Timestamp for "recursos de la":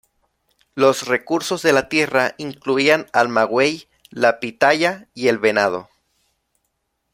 1.07-1.87